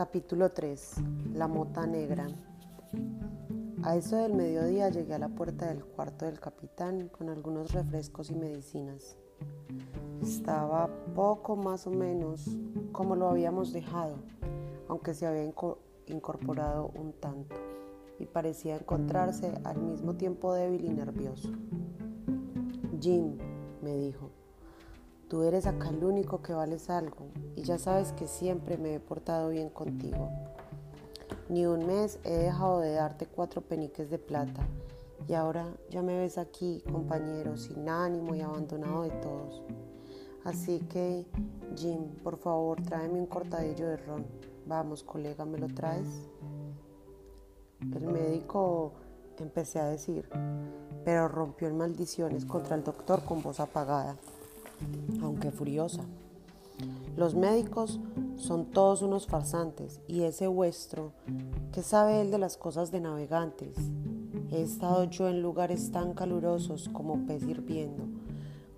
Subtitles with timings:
[0.00, 0.94] Capítulo 3.
[1.34, 2.26] La mota negra.
[3.82, 8.30] A eso del mediodía llegué a la puerta del cuarto del capitán con algunos refrescos
[8.30, 9.18] y medicinas.
[10.22, 12.48] Estaba poco más o menos
[12.92, 14.16] como lo habíamos dejado,
[14.88, 15.52] aunque se había
[16.06, 17.56] incorporado un tanto
[18.18, 21.50] y parecía encontrarse al mismo tiempo débil y nervioso.
[23.02, 23.36] Jim,
[23.82, 24.29] me dijo,
[25.30, 28.98] Tú eres acá el único que vales algo y ya sabes que siempre me he
[28.98, 30.28] portado bien contigo.
[31.48, 34.66] Ni un mes he dejado de darte cuatro peniques de plata
[35.28, 39.62] y ahora ya me ves aquí, compañero, sin ánimo y abandonado de todos.
[40.42, 41.24] Así que,
[41.76, 44.26] Jim, por favor, tráeme un cortadillo de ron.
[44.66, 46.28] Vamos, colega, ¿me lo traes?
[47.82, 48.94] El médico,
[49.38, 50.28] empecé a decir,
[51.04, 54.16] pero rompió en maldiciones contra el doctor con voz apagada
[55.22, 56.02] aunque furiosa.
[57.16, 58.00] Los médicos
[58.36, 61.12] son todos unos farsantes y ese vuestro,
[61.72, 63.76] ¿qué sabe él de las cosas de navegantes?
[64.50, 68.04] He estado yo en lugares tan calurosos como pez hirviendo,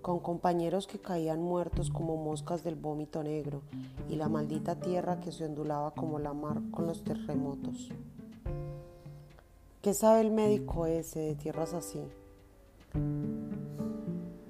[0.01, 3.61] con compañeros que caían muertos como moscas del vómito negro
[4.09, 7.89] y la maldita tierra que se ondulaba como la mar con los terremotos.
[9.81, 12.01] ¿Qué sabe el médico ese de tierras así?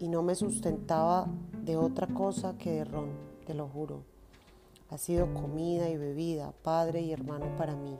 [0.04, 1.28] y no me sustentaba
[1.64, 3.10] de otra cosa que de ron,
[3.46, 4.04] te lo juro.
[4.90, 7.98] Ha sido comida y bebida, padre y hermano para mí.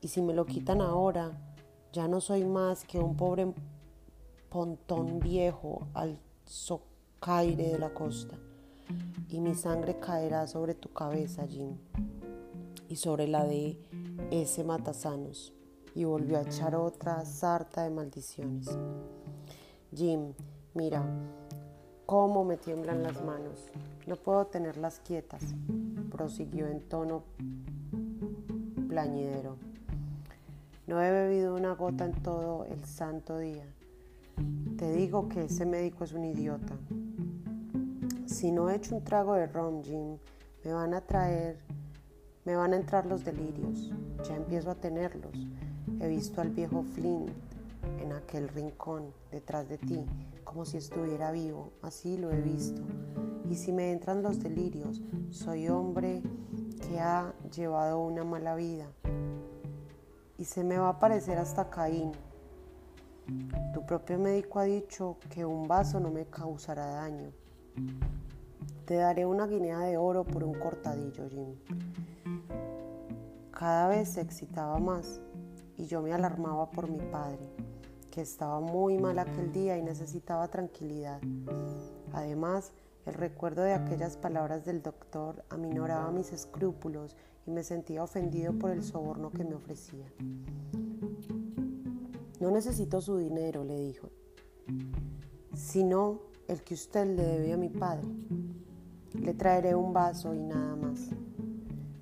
[0.00, 1.32] Y si me lo quitan ahora,
[1.92, 3.52] ya no soy más que un pobre
[4.48, 8.38] pontón viejo al socaire de la costa.
[9.28, 11.76] Y mi sangre caerá sobre tu cabeza, Jim,
[12.88, 13.78] y sobre la de
[14.30, 15.52] ese matasanos.
[15.94, 18.68] Y volvió a echar otra sarta de maldiciones.
[19.92, 20.34] Jim,
[20.72, 21.04] Mira,
[22.10, 23.70] cómo me tiemblan las manos.
[24.08, 25.44] No puedo tenerlas quietas,
[26.10, 27.22] prosiguió en tono
[28.88, 29.54] plañidero.
[30.88, 33.64] No he bebido una gota en todo el santo día.
[34.76, 36.74] Te digo que ese médico es un idiota.
[38.26, 40.16] Si no he hecho un trago de rum, Jim,
[40.64, 41.60] me van a traer,
[42.44, 43.92] me van a entrar los delirios.
[44.28, 45.46] Ya empiezo a tenerlos.
[46.00, 47.30] He visto al viejo Flint
[48.02, 50.04] en aquel rincón detrás de ti,
[50.50, 52.82] como si estuviera vivo, así lo he visto.
[53.48, 55.00] Y si me entran los delirios,
[55.30, 56.24] soy hombre
[56.88, 58.90] que ha llevado una mala vida.
[60.38, 62.10] Y se me va a parecer hasta Caín.
[63.72, 67.30] Tu propio médico ha dicho que un vaso no me causará daño.
[68.86, 71.54] Te daré una guinea de oro por un cortadillo, Jim.
[73.52, 75.20] Cada vez se excitaba más
[75.76, 77.38] y yo me alarmaba por mi padre
[78.10, 81.20] que estaba muy mal aquel día y necesitaba tranquilidad.
[82.12, 82.72] Además,
[83.06, 87.16] el recuerdo de aquellas palabras del doctor aminoraba mis escrúpulos
[87.46, 90.06] y me sentía ofendido por el soborno que me ofrecía.
[92.40, 94.10] No necesito su dinero, le dijo,
[95.54, 98.08] sino el que usted le debe a mi padre.
[99.14, 101.00] Le traeré un vaso y nada más.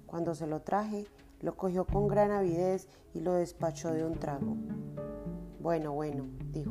[0.06, 1.06] Cuando se lo traje,
[1.40, 4.56] lo cogió con gran avidez y lo despachó de un trago.
[5.60, 6.70] Bueno, bueno, dijo.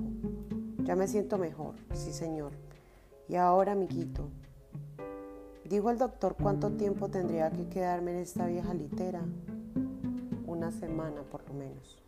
[0.84, 2.54] Ya me siento mejor, sí señor.
[3.28, 4.30] Y ahora, amiguito,
[5.66, 9.22] dijo el doctor cuánto tiempo tendría que quedarme en esta vieja litera.
[10.46, 12.00] Una semana por lo menos.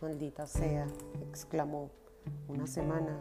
[0.00, 0.86] Maldita sea,
[1.28, 1.90] exclamó.
[2.46, 3.18] Una semana.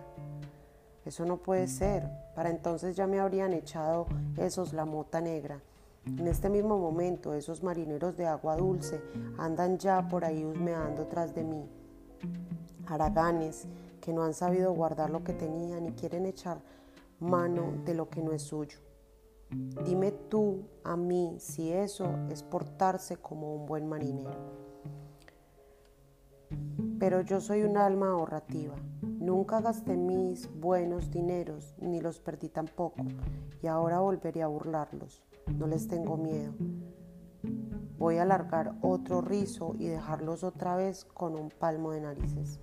[1.03, 2.07] Eso no puede ser.
[2.35, 4.05] Para entonces ya me habrían echado
[4.37, 5.59] esos la mota negra.
[6.05, 9.01] En este mismo momento esos marineros de agua dulce
[9.39, 11.78] andan ya por ahí husmeando tras de mí
[12.85, 13.67] haraganes
[14.01, 16.61] que no han sabido guardar lo que tenían y quieren echar
[17.19, 18.79] mano de lo que no es suyo.
[19.85, 24.59] Dime tú a mí si eso es portarse como un buen marinero.
[26.99, 28.75] Pero yo soy un alma ahorrativa.
[29.01, 33.03] Nunca gasté mis buenos dineros ni los perdí tampoco
[33.61, 35.23] y ahora volveré a burlarlos.
[35.57, 36.53] No les tengo miedo.
[37.99, 42.61] Voy a alargar otro rizo y dejarlos otra vez con un palmo de narices.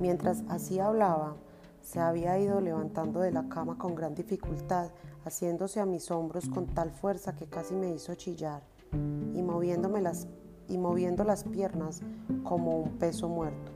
[0.00, 1.34] Mientras así hablaba,
[1.82, 4.92] se había ido levantando de la cama con gran dificultad,
[5.24, 8.62] haciéndose a mis hombros con tal fuerza que casi me hizo chillar,
[8.92, 10.28] y, moviéndome las,
[10.68, 12.02] y moviendo las piernas
[12.44, 13.72] como un peso muerto.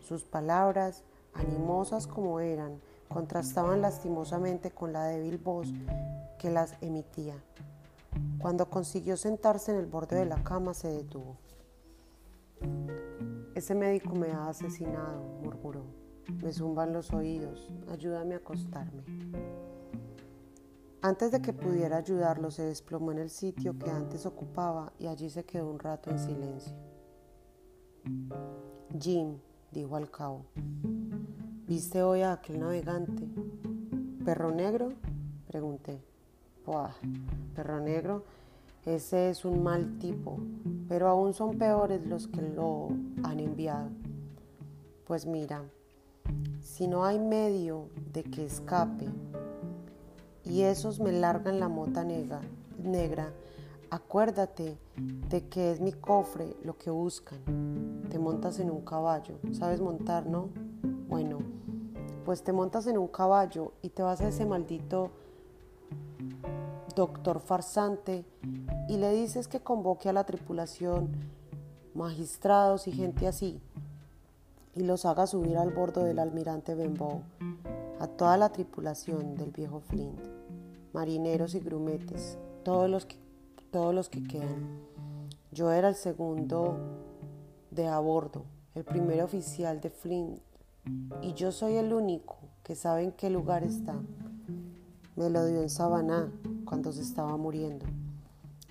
[0.00, 2.78] Sus palabras, animosas como eran,
[3.08, 5.72] contrastaban lastimosamente con la débil voz
[6.38, 7.36] que las emitía.
[8.38, 11.38] Cuando consiguió sentarse en el borde de la cama se detuvo.
[13.54, 15.84] Ese médico me ha asesinado, murmuró.
[16.42, 17.70] Me zumban los oídos.
[17.90, 19.04] Ayúdame a acostarme.
[21.02, 25.28] Antes de que pudiera ayudarlo, se desplomó en el sitio que antes ocupaba y allí
[25.28, 26.74] se quedó un rato en silencio.
[28.98, 29.38] Jim,
[29.70, 30.46] dijo al cabo,
[31.66, 33.28] ¿viste hoy a aquel navegante?
[34.24, 34.94] ¿Perro negro?
[35.46, 36.13] Pregunté.
[36.66, 36.92] Buah,
[37.54, 38.24] perro negro,
[38.86, 40.38] ese es un mal tipo,
[40.88, 42.88] pero aún son peores los que lo
[43.22, 43.90] han enviado.
[45.06, 45.62] Pues mira,
[46.62, 49.06] si no hay medio de que escape
[50.42, 53.30] y esos me largan la mota negra,
[53.90, 54.78] acuérdate
[55.28, 57.40] de que es mi cofre lo que buscan.
[58.08, 60.48] Te montas en un caballo, ¿sabes montar, no?
[61.08, 61.40] Bueno,
[62.24, 65.10] pues te montas en un caballo y te vas a ese maldito
[66.94, 68.24] doctor farsante
[68.88, 71.10] y le dices que convoque a la tripulación,
[71.94, 73.60] magistrados y gente así,
[74.74, 77.22] y los haga subir al bordo del almirante Benbow,
[78.00, 80.18] a toda la tripulación del viejo Flint,
[80.92, 83.16] marineros y grumetes, todos los que,
[83.70, 84.80] todos los que quedan.
[85.52, 86.76] Yo era el segundo
[87.70, 88.44] de a bordo,
[88.74, 90.40] el primer oficial de Flint,
[91.22, 93.94] y yo soy el único que sabe en qué lugar está.
[95.16, 96.32] Me lo dio en Sabaná
[96.64, 97.86] cuando se estaba muriendo.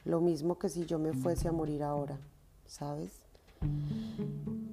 [0.05, 2.19] Lo mismo que si yo me fuese a morir ahora,
[2.65, 3.21] ¿sabes?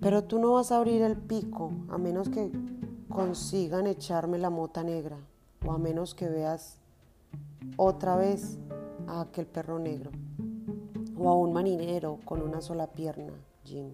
[0.01, 2.51] Pero tú no vas a abrir el pico a menos que
[3.09, 5.19] consigan echarme la mota negra
[5.65, 6.79] o a menos que veas
[7.77, 8.59] otra vez
[9.07, 10.11] a aquel perro negro
[11.17, 13.33] o a un marinero con una sola pierna,
[13.65, 13.91] Jim.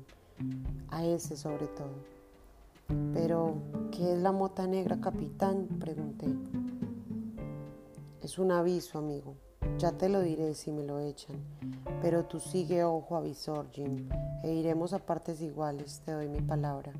[0.90, 2.16] A ese sobre todo.
[3.12, 3.54] Pero,
[3.90, 5.66] ¿qué es la mota negra, capitán?
[5.80, 6.26] Pregunté.
[8.26, 9.36] Es un aviso, amigo.
[9.78, 11.36] Ya te lo diré si me lo echan.
[12.02, 14.08] Pero tú sigue ojo avisor, Jim,
[14.42, 16.92] e iremos a partes iguales, te doy mi palabra.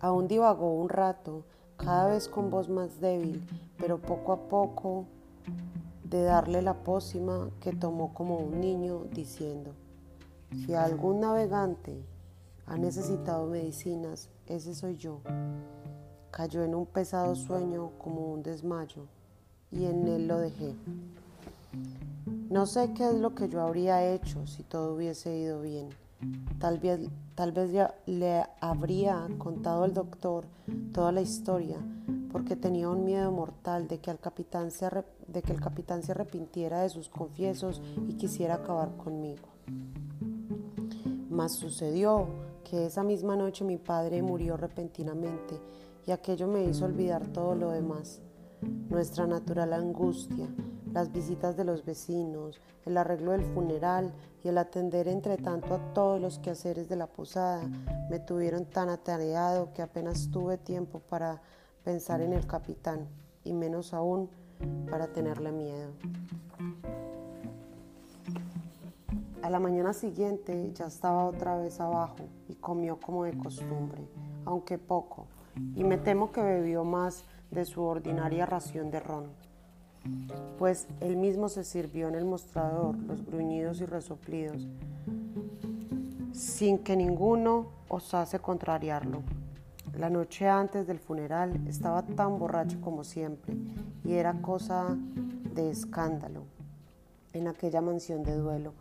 [0.00, 1.44] Aún divagó un rato,
[1.76, 3.46] cada vez con voz más débil,
[3.78, 5.06] pero poco a poco
[6.02, 9.72] de darle la pócima que tomó como un niño, diciendo,
[10.66, 12.04] si algún navegante
[12.66, 15.20] ha necesitado medicinas, ese soy yo.
[16.32, 19.02] Cayó en un pesado sueño como un desmayo
[19.70, 20.74] y en él lo dejé.
[22.48, 25.90] No sé qué es lo que yo habría hecho si todo hubiese ido bien.
[26.58, 27.00] Tal vez,
[27.34, 30.46] tal vez ya le habría contado al doctor
[30.94, 31.76] toda la historia
[32.32, 34.88] porque tenía un miedo mortal de que, el capitán se
[35.28, 39.48] de que el capitán se arrepintiera de sus confiesos y quisiera acabar conmigo.
[41.28, 42.26] Mas sucedió
[42.64, 45.60] que esa misma noche mi padre murió repentinamente
[46.06, 48.20] y aquello me hizo olvidar todo lo demás.
[48.88, 50.48] Nuestra natural angustia,
[50.92, 54.12] las visitas de los vecinos, el arreglo del funeral
[54.44, 57.62] y el atender entre tanto a todos los quehaceres de la posada
[58.10, 61.40] me tuvieron tan atareado que apenas tuve tiempo para
[61.84, 63.08] pensar en el capitán
[63.44, 64.28] y menos aún
[64.90, 65.90] para tenerle miedo.
[69.42, 72.18] A la mañana siguiente ya estaba otra vez abajo
[72.48, 74.06] y comió como de costumbre,
[74.44, 75.26] aunque poco,
[75.74, 79.26] y me temo que bebió más de su ordinaria ración de ron,
[80.58, 84.66] pues él mismo se sirvió en el mostrador los gruñidos y resoplidos,
[86.32, 89.22] sin que ninguno osase contrariarlo.
[89.96, 93.54] La noche antes del funeral estaba tan borracho como siempre
[94.04, 94.96] y era cosa
[95.54, 96.44] de escándalo
[97.34, 98.72] en aquella mansión de duelo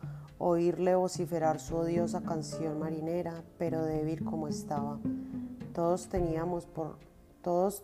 [0.41, 4.97] oírle vociferar su odiosa canción marinera, pero débil como estaba.
[5.73, 6.97] Todos teníamos por,
[7.41, 7.81] todos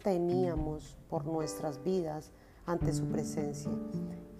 [1.09, 2.31] por nuestras vidas
[2.65, 3.71] ante su presencia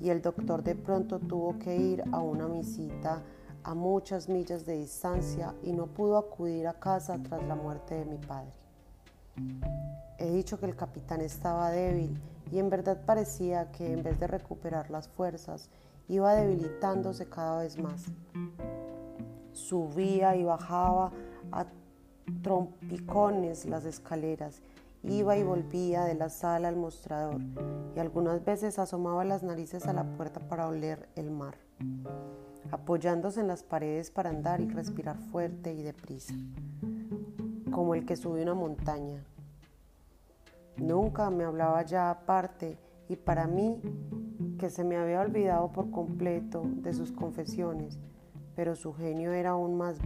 [0.02, 3.24] y el doctor de pronto tuvo que ir a una visita
[3.64, 8.06] a muchas millas de distancia y no pudo acudir a casa tras la muerte de
[8.06, 8.52] mi padre.
[10.18, 12.20] He dicho que el capitán estaba débil
[12.52, 15.70] y en verdad parecía que en vez de recuperar las fuerzas
[16.08, 18.06] iba debilitándose cada vez más.
[19.54, 21.12] Subía y bajaba
[21.52, 21.66] a
[22.42, 24.62] trompicones las escaleras,
[25.04, 27.42] iba y volvía de la sala al mostrador
[27.96, 31.56] y algunas veces asomaba las narices a la puerta para oler el mar,
[32.72, 36.34] apoyándose en las paredes para andar y respirar fuerte y deprisa,
[37.72, 39.24] como el que sube una montaña.
[40.78, 42.78] Nunca me hablaba ya aparte
[43.10, 43.82] y para mí
[44.60, 47.98] que se me había olvidado por completo de sus confesiones,
[48.56, 49.98] pero su genio era aún más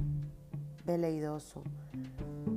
[0.91, 1.61] veleidoso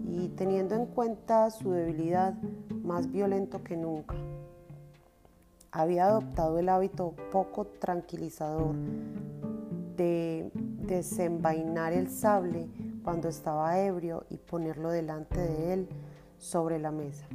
[0.06, 2.34] y teniendo en cuenta su debilidad,
[2.82, 4.14] más violento que nunca.
[5.70, 8.74] Había adoptado el hábito poco tranquilizador
[9.96, 12.68] de desenvainar el sable
[13.02, 15.88] cuando estaba ebrio y ponerlo delante de él
[16.38, 17.26] sobre la mesa.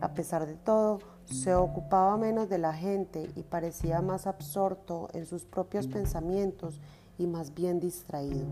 [0.00, 5.26] A pesar de todo, se ocupaba menos de la gente y parecía más absorto en
[5.26, 6.80] sus propios pensamientos
[7.18, 8.46] y más bien distraído.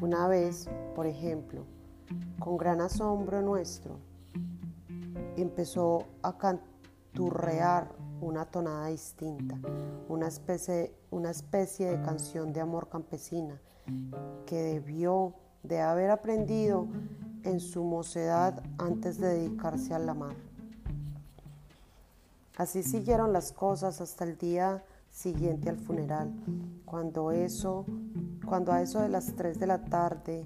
[0.00, 1.64] Una vez, por ejemplo,
[2.38, 3.98] con gran asombro nuestro,
[5.36, 9.56] empezó a canturrear una tonada distinta,
[10.08, 13.60] una especie, una especie de canción de amor campesina
[14.46, 16.86] que debió de haber aprendido
[17.42, 20.36] en su mocedad antes de dedicarse a la mar.
[22.56, 26.34] Así siguieron las cosas hasta el día siguiente al funeral,
[26.84, 27.86] cuando eso,
[28.44, 30.44] cuando a eso de las 3 de la tarde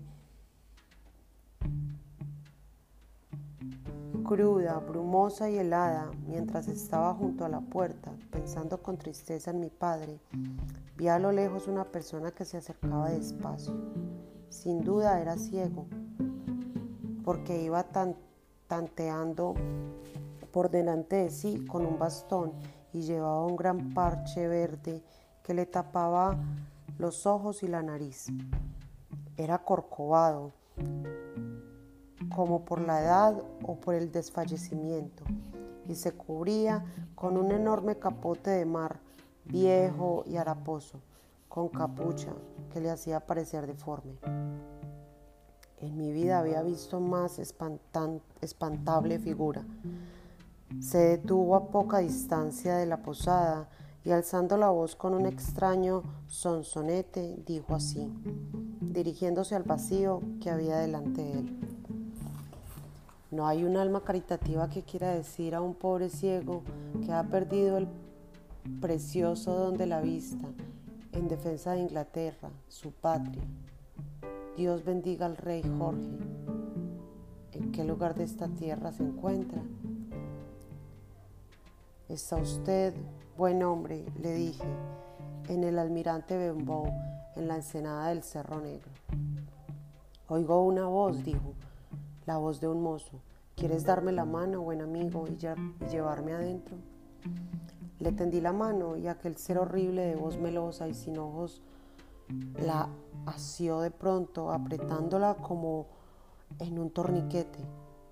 [4.25, 9.71] cruda, brumosa y helada, mientras estaba junto a la puerta, pensando con tristeza en mi
[9.71, 10.21] padre,
[10.99, 13.73] vi a lo lejos una persona que se acercaba despacio.
[14.51, 15.87] Sin duda era ciego,
[17.25, 18.17] porque iba tan,
[18.67, 19.55] tanteando
[20.53, 22.53] por delante de sí con un bastón
[22.99, 25.05] y llevaba un gran parche verde
[25.45, 26.37] que le tapaba
[26.99, 28.27] los ojos y la nariz.
[29.37, 30.53] Era corcovado,
[32.35, 35.23] como por la edad o por el desfallecimiento,
[35.87, 38.99] y se cubría con un enorme capote de mar,
[39.45, 41.01] viejo y haraposo,
[41.49, 42.33] con capucha
[42.73, 44.19] que le hacía parecer deforme.
[45.81, 49.63] En mi vida había visto más espantable figura.
[50.81, 53.69] Se detuvo a poca distancia de la posada
[54.05, 58.09] y alzando la voz con un extraño sonsonete, dijo así,
[58.81, 61.59] dirigiéndose al vacío que había delante de él.
[63.31, 66.63] No hay un alma caritativa que quiera decir a un pobre ciego
[67.05, 67.89] que ha perdido el
[68.81, 70.49] precioso don de la vista
[71.13, 73.43] en defensa de Inglaterra, su patria.
[74.57, 76.19] Dios bendiga al rey Jorge.
[77.53, 79.63] ¿En qué lugar de esta tierra se encuentra?
[82.09, 82.95] Está usted,
[83.37, 84.65] buen hombre, le dije,
[85.49, 86.87] en el almirante Benbow,
[87.37, 88.91] en la ensenada del Cerro Negro.
[90.29, 91.53] Oigo una voz, dijo,
[92.25, 93.21] la voz de un mozo.
[93.57, 95.37] ¿Quieres darme la mano, buen amigo, y,
[95.91, 96.79] llevarme adentro?
[97.99, 101.61] Le tendí la mano y aquel ser horrible de voz melosa y sin ojos
[102.59, 102.89] la
[103.27, 105.89] asió de pronto, apretándola como
[106.59, 107.59] en un torniquete.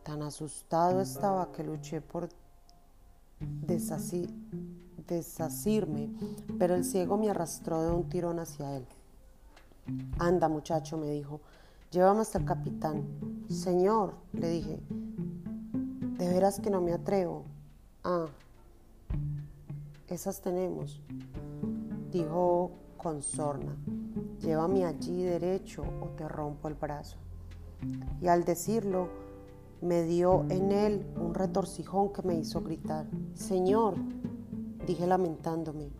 [0.02, 2.28] Tan asustado estaba que luché por
[5.06, 6.10] desasirme,
[6.58, 8.86] pero el ciego me arrastró de un tirón hacia él.
[10.18, 11.40] Anda, muchacho, me dijo,
[11.90, 13.06] Llévame hasta el capitán.
[13.48, 14.80] Señor, le dije,
[16.18, 17.44] de veras que no me atrevo.
[18.02, 18.26] Ah,
[20.08, 21.00] esas tenemos,
[22.10, 23.76] dijo con sorna.
[24.40, 27.16] Llévame allí derecho o te rompo el brazo.
[28.20, 29.08] Y al decirlo,
[29.80, 33.06] me dio en él un retorcijón que me hizo gritar.
[33.34, 33.94] Señor,
[34.86, 35.90] dije lamentándome,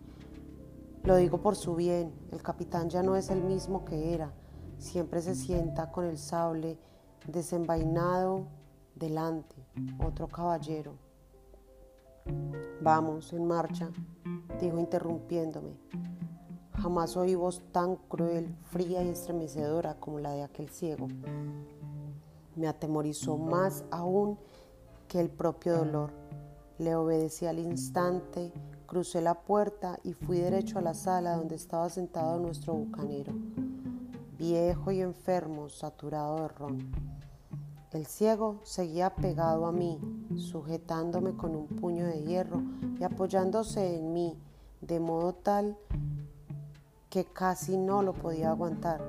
[1.02, 4.32] lo digo por su bien, el capitán ya no es el mismo que era
[4.78, 6.78] siempre se sienta con el sable
[7.26, 8.46] desenvainado
[8.94, 9.56] delante,
[9.98, 10.94] otro caballero.
[12.80, 13.90] Vamos, en marcha,
[14.60, 15.76] dijo interrumpiéndome.
[16.74, 21.08] Jamás oí voz tan cruel, fría y estremecedora como la de aquel ciego.
[22.56, 24.38] Me atemorizó más aún
[25.06, 26.12] que el propio dolor.
[26.78, 28.52] Le obedecí al instante,
[28.86, 33.32] crucé la puerta y fui derecho a la sala donde estaba sentado nuestro bucanero
[34.38, 36.92] viejo y enfermo, saturado de ron.
[37.92, 39.98] El ciego seguía pegado a mí,
[40.36, 42.62] sujetándome con un puño de hierro
[43.00, 44.36] y apoyándose en mí,
[44.82, 45.78] de modo tal
[47.08, 49.02] que casi no lo podía aguantar.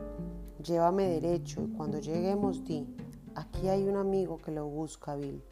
[0.64, 2.88] Llévame derecho y cuando lleguemos di,
[3.38, 5.44] aquí hay un amigo que lo busca, Bill.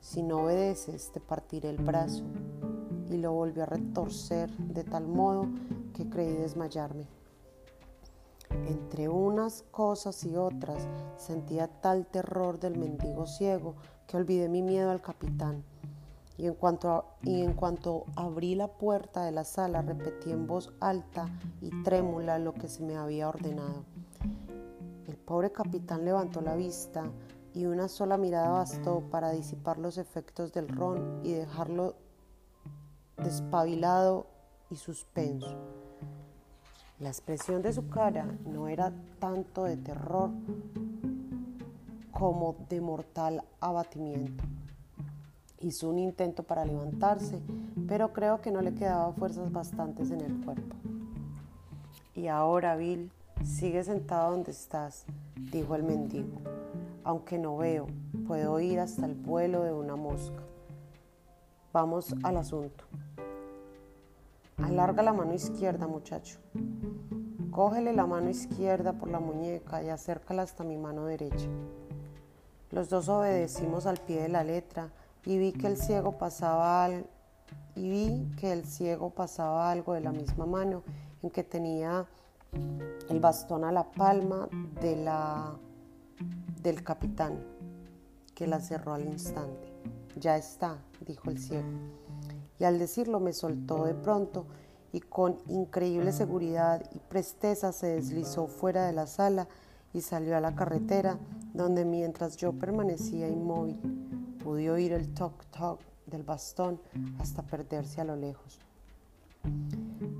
[0.00, 2.24] Si no obedeces, te partiré el brazo.
[3.10, 5.46] Y lo volví a retorcer de tal modo
[5.94, 7.06] que creí desmayarme.
[8.66, 13.74] Entre unas cosas y otras sentía tal terror del mendigo ciego
[14.06, 15.64] que olvidé mi miedo al capitán.
[16.38, 20.72] Y en, cuanto y en cuanto abrí la puerta de la sala repetí en voz
[20.80, 21.28] alta
[21.60, 23.84] y trémula lo que se me había ordenado.
[25.32, 27.10] Pobre capitán levantó la vista
[27.54, 31.94] y una sola mirada bastó para disipar los efectos del ron y dejarlo
[33.16, 34.26] despabilado
[34.68, 35.56] y suspenso.
[36.98, 40.28] La expresión de su cara no era tanto de terror
[42.10, 44.44] como de mortal abatimiento.
[45.60, 47.40] Hizo un intento para levantarse,
[47.88, 50.76] pero creo que no le quedaba fuerzas bastantes en el cuerpo.
[52.14, 53.10] Y ahora, Bill,
[53.44, 55.06] sigue sentado donde estás,
[55.52, 56.40] dijo el mendigo,
[57.04, 57.86] aunque no veo,
[58.26, 60.42] puedo ir hasta el vuelo de una mosca.
[61.72, 62.84] Vamos al asunto.
[64.56, 66.38] Alarga la mano izquierda, muchacho.
[67.50, 71.48] Cógele la mano izquierda por la muñeca y acércala hasta mi mano derecha.
[72.70, 74.88] Los dos obedecimos al pie de la letra
[75.26, 77.04] y vi que el ciego pasaba al,
[77.74, 80.82] y vi que el ciego pasaba algo de la misma mano
[81.22, 82.06] en que tenía
[83.12, 84.48] el bastón a la palma
[84.80, 85.54] de la,
[86.62, 87.38] del capitán,
[88.34, 89.70] que la cerró al instante.
[90.16, 91.68] Ya está, dijo el ciego.
[92.58, 94.46] Y al decirlo me soltó de pronto
[94.92, 99.46] y con increíble seguridad y presteza se deslizó fuera de la sala
[99.92, 101.18] y salió a la carretera,
[101.52, 103.78] donde mientras yo permanecía inmóvil,
[104.42, 106.80] pude oír el toc-toc del bastón
[107.18, 108.58] hasta perderse a lo lejos.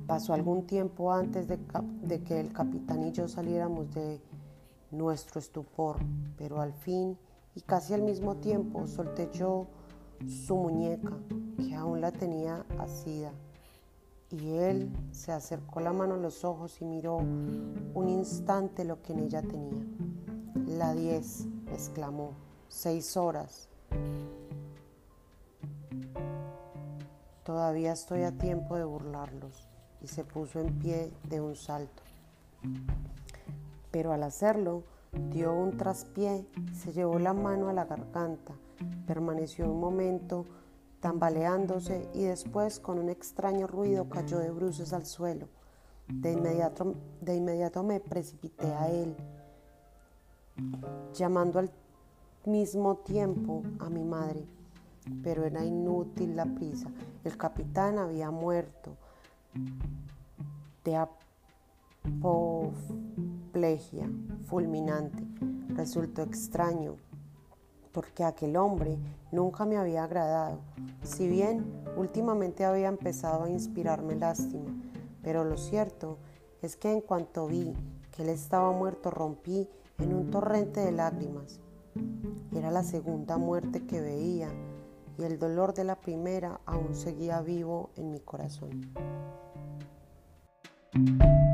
[0.06, 4.20] Pasó algún tiempo antes de, que el capitán y yo saliéramos de
[4.90, 5.96] nuestro estupor,
[6.36, 7.16] pero al fin
[7.54, 9.66] y casi al mismo tiempo solté yo
[10.26, 11.12] su muñeca,
[11.56, 13.32] que aún la tenía asida,
[14.30, 19.12] y él se acercó la mano a los ojos y miró un instante lo que
[19.12, 19.84] en ella tenía.
[20.66, 22.32] La diez, exclamó,
[22.68, 23.68] seis horas.
[27.44, 29.68] Todavía estoy a tiempo de burlarlos.
[30.02, 32.02] Y se puso en pie de un salto.
[33.90, 34.82] Pero al hacerlo,
[35.30, 38.54] dio un traspié, se llevó la mano a la garganta,
[39.06, 40.44] permaneció un momento
[41.00, 45.48] tambaleándose y después con un extraño ruido cayó de bruces al suelo.
[46.08, 49.14] De inmediato, de inmediato me precipité a él,
[51.14, 51.70] llamando al
[52.44, 54.46] mismo tiempo a mi madre
[55.22, 56.88] pero era inútil la prisa.
[57.24, 58.96] El capitán había muerto
[60.84, 60.96] de
[62.14, 64.10] apoplejía
[64.46, 65.24] fulminante.
[65.74, 66.96] Resultó extraño
[67.92, 68.98] porque aquel hombre
[69.30, 70.60] nunca me había agradado,
[71.02, 71.64] si bien
[71.96, 74.74] últimamente había empezado a inspirarme lástima,
[75.22, 76.18] pero lo cierto
[76.62, 77.74] es que en cuanto vi
[78.10, 81.60] que él estaba muerto rompí en un torrente de lágrimas.
[82.54, 84.48] Era la segunda muerte que veía
[85.18, 88.92] y el dolor de la primera aún seguía vivo en mi corazón.
[90.94, 91.51] Thank you.